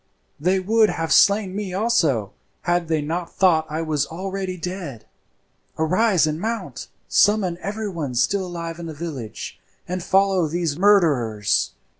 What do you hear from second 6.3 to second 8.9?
mount, summon everyone still alive in